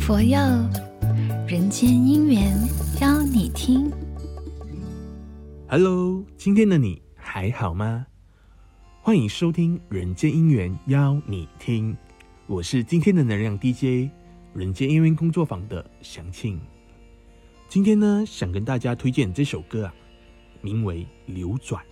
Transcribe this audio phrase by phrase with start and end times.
[0.00, 0.38] 佛佑
[1.46, 2.56] 人间因缘
[3.00, 3.90] 邀你听。
[5.68, 8.06] Hello，今天的你还好吗？
[9.02, 11.92] 欢迎收听《人间因缘邀你听》，
[12.46, 14.10] 我是今天的能量 DJ，
[14.54, 16.60] 人间因缘工作坊的祥庆。
[17.68, 19.94] 今天呢，想跟大家推荐这首歌啊，
[20.62, 21.82] 名为《流转》，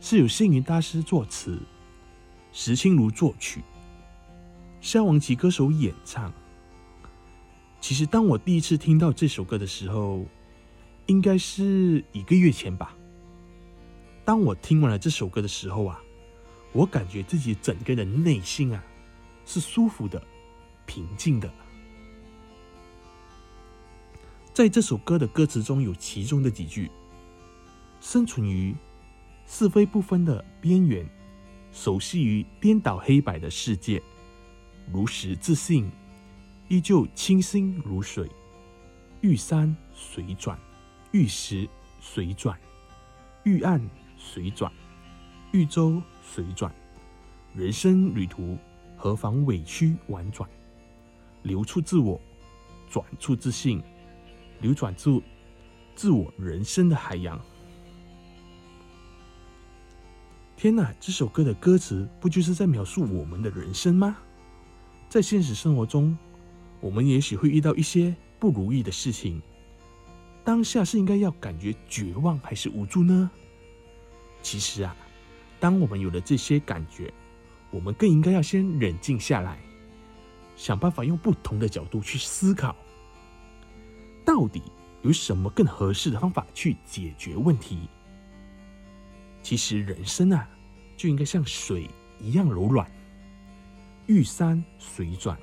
[0.00, 1.58] 是由星云大师作词，
[2.52, 3.62] 石青如作曲，
[4.88, 6.32] 萧煌奇歌手演唱。
[7.78, 10.24] 其实，当我第一次听到这首歌的时候，
[11.04, 12.96] 应该是一个月前吧。
[14.24, 16.00] 当我听完了这首歌的时候啊，
[16.72, 18.82] 我感觉自己整个人内心啊，
[19.44, 20.22] 是舒服的、
[20.86, 21.52] 平静的。
[24.54, 26.90] 在这首歌的歌词中有其中的几句
[28.00, 28.74] ：“生存于
[29.46, 31.06] 是非不分的边缘，
[31.72, 34.02] 熟悉于颠倒黑白的世界，
[34.92, 35.90] 如实自信。”
[36.70, 38.30] 依旧清新如水，
[39.22, 40.58] 遇山随转，
[41.12, 41.66] 遇石
[41.98, 42.60] 随转，
[43.42, 43.80] 遇岸
[44.18, 44.70] 随转，
[45.50, 46.70] 遇舟随转。
[47.54, 48.58] 人生旅途
[48.98, 50.46] 何妨委曲婉转？
[51.42, 52.20] 流出自我，
[52.90, 53.82] 转出自信，
[54.60, 55.18] 流转自
[55.94, 57.40] 自我人生的海洋。
[60.54, 64.18] 天哪，这首歌的歌词不就是在描述我们的人生吗？
[65.08, 66.16] 在现实生活中。
[66.80, 69.42] 我们也许会遇到一些不如意的事情，
[70.44, 73.28] 当下是应该要感觉绝望还是无助呢？
[74.42, 74.94] 其实啊，
[75.58, 77.12] 当我们有了这些感觉，
[77.72, 79.58] 我们更应该要先冷静下来，
[80.54, 82.76] 想办法用不同的角度去思考，
[84.24, 84.62] 到底
[85.02, 87.88] 有什么更合适的方法去解决问题。
[89.42, 90.48] 其实人生啊，
[90.96, 92.88] 就应该像水一样柔软，
[94.08, 95.38] 遇山水转。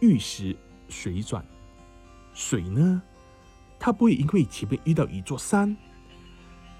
[0.00, 0.56] 遇石
[0.88, 1.44] 水转，
[2.34, 3.00] 水呢，
[3.78, 5.76] 它不会因为前面遇到一座山，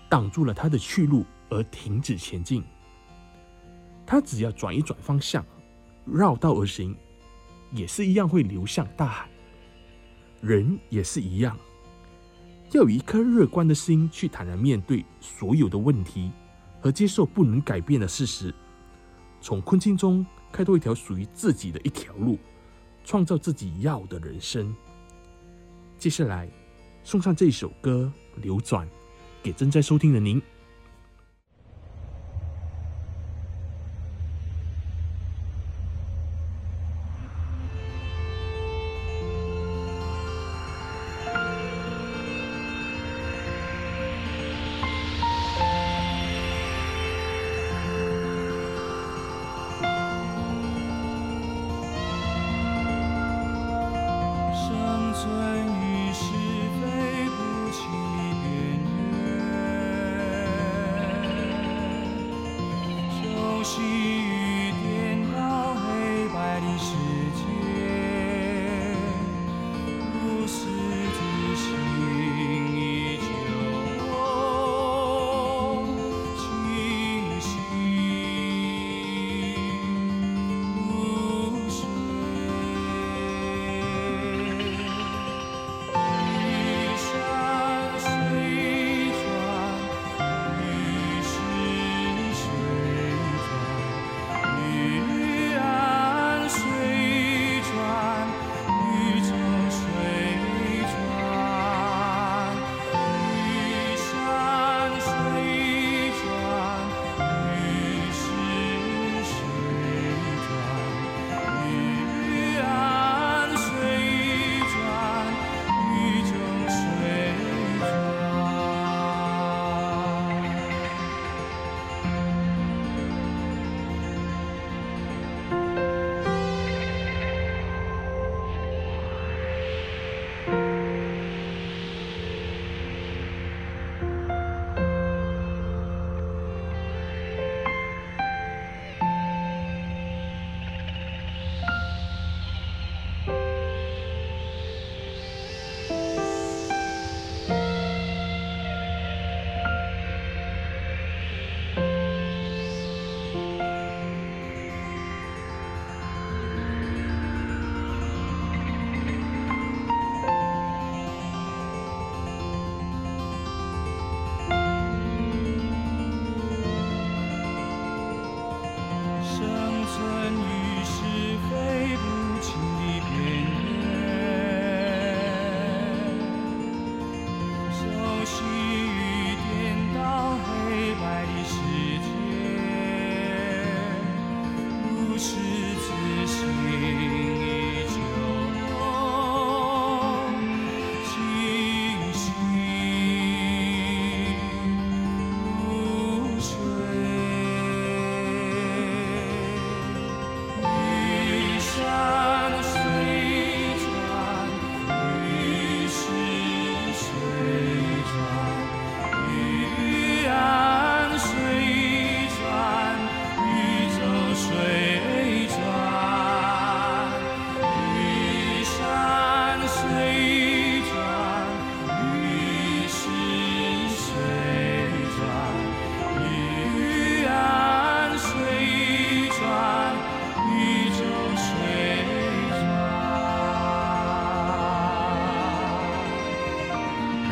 [0.08, 2.64] 挡住了它的去路而停止前进。
[4.04, 5.46] 它只要转一转方向，
[6.04, 6.96] 绕道而行，
[7.70, 9.30] 也是一样会流向大海。
[10.40, 11.56] 人也是一样，
[12.72, 16.32] 要有一颗乐观的心去坦然面对所有的问题，
[16.80, 18.52] 和接受不能改变的事实，
[19.40, 22.38] 从困境中开拓一条属于自己的一条路。
[23.04, 24.72] 创造自己要的人生。
[25.98, 26.48] 接下来，
[27.02, 28.86] 送上这首歌《流转》，
[29.42, 30.40] 给正在收听的您。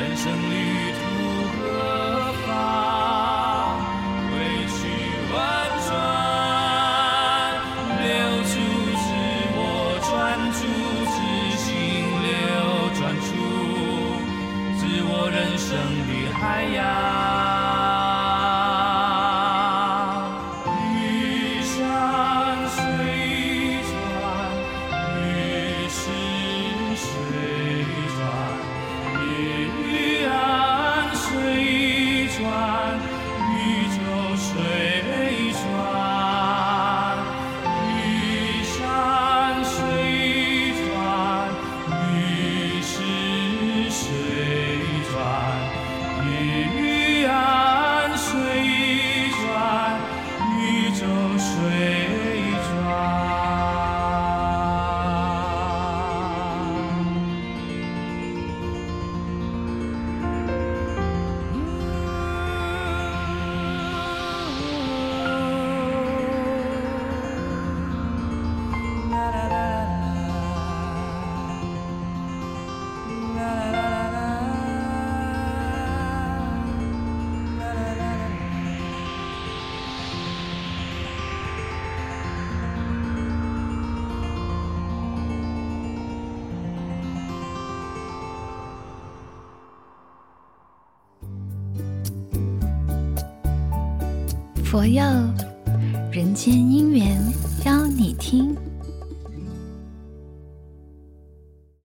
[0.00, 0.98] 人生旅途
[1.60, 2.48] 何方？
[4.30, 4.32] 归
[4.66, 4.80] 去
[5.30, 5.36] 婉
[5.86, 5.92] 转，
[8.00, 8.08] 留
[8.48, 8.54] 住
[8.96, 9.04] 是
[9.52, 9.60] 我
[10.08, 10.10] 专
[10.56, 10.58] 注，
[11.12, 11.14] 自
[11.58, 11.68] 心
[12.24, 12.32] 流
[12.98, 13.28] 转出，
[14.78, 15.68] 自我人生
[16.08, 17.29] 的海洋。
[94.70, 95.02] 佛佑
[96.12, 97.20] 人间姻缘，
[97.64, 98.56] 邀你听。